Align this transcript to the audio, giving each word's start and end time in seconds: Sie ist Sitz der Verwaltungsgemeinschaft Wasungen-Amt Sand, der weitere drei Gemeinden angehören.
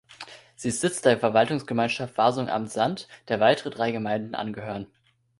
Sie 0.55 0.69
ist 0.69 0.81
Sitz 0.81 1.03
der 1.03 1.19
Verwaltungsgemeinschaft 1.19 2.17
Wasungen-Amt 2.17 2.71
Sand, 2.71 3.07
der 3.27 3.39
weitere 3.39 3.69
drei 3.69 3.91
Gemeinden 3.91 4.33
angehören. 4.33 4.87